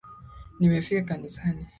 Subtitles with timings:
[0.59, 1.65] Nimefika kanisani